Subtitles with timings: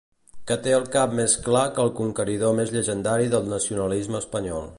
[0.51, 4.69] Que té el cap més clar que el conqueridor més llegendari del nacionalisme espanyol.